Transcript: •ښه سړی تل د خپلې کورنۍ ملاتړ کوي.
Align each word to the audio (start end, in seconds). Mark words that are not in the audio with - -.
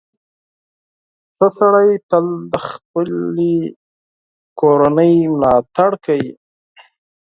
•ښه 1.35 1.47
سړی 1.57 1.89
تل 2.09 2.25
د 2.51 2.53
خپلې 2.69 3.53
کورنۍ 4.59 5.13
ملاتړ 5.33 5.91
کوي. 6.05 6.31